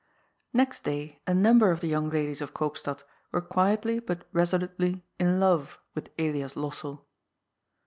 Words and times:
Next 0.51 0.83
day 0.83 1.21
a 1.27 1.33
number 1.35 1.69
of 1.69 1.79
the 1.81 1.87
young 1.87 2.09
ladies 2.09 2.41
of 2.41 2.55
Koopstad 2.55 3.03
were 3.31 3.39
quietly 3.39 3.99
but 3.99 4.25
resolutely 4.33 5.03
in 5.19 5.39
love 5.39 5.77
with 5.93 6.09
Elias 6.17 6.55
Lossell. 6.55 7.05